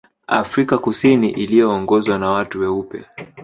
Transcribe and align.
Afrika 0.27 0.77
Kusini 0.77 1.29
iliyoongozwa 1.29 2.19
na 2.19 2.29
watu 2.31 2.59
weupe 2.59 3.05